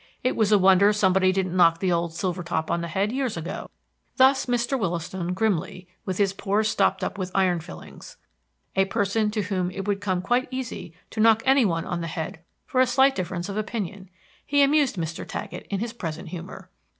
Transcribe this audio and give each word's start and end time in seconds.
It 0.23 0.35
was 0.35 0.51
a 0.51 0.57
wonder 0.57 0.91
somebody 0.93 1.31
didn't 1.31 1.55
knock 1.55 1.77
the 1.77 1.91
old 1.91 2.09
silvertop 2.13 2.71
on 2.71 2.81
the 2.81 2.87
head 2.87 3.11
years 3.11 3.37
ago. 3.37 3.69
Thus 4.15 4.47
Mr. 4.47 4.75
Wollaston 4.75 5.35
grimly, 5.35 5.87
with 6.05 6.17
his 6.17 6.33
pores 6.33 6.69
stopped 6.69 7.03
up 7.03 7.19
with 7.19 7.29
iron 7.35 7.59
fillings, 7.59 8.17
a 8.75 8.85
person 8.85 9.29
to 9.29 9.43
whom 9.43 9.69
it 9.69 9.87
would 9.87 10.01
come 10.01 10.23
quite 10.23 10.47
easy 10.49 10.95
to 11.11 11.19
knock 11.19 11.43
any 11.45 11.65
one 11.65 11.85
on 11.85 12.01
the 12.01 12.07
head 12.07 12.39
for 12.65 12.81
a 12.81 12.87
slight 12.87 13.13
difference 13.13 13.47
of 13.47 13.57
opinion. 13.57 14.09
He 14.43 14.63
amused 14.63 14.95
Mr. 14.95 15.23
Taggett 15.23 15.67
in 15.67 15.79
his 15.81 15.93
present 15.93 16.29
humor. 16.29 16.71